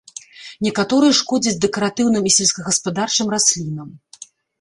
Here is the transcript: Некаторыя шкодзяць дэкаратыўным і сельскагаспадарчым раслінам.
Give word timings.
Некаторыя 0.67 1.17
шкодзяць 1.19 1.61
дэкаратыўным 1.65 2.23
і 2.29 2.31
сельскагаспадарчым 2.37 3.27
раслінам. 3.35 3.93